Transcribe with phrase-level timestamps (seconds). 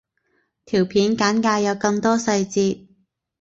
[0.65, 2.87] 條片簡介有更多細節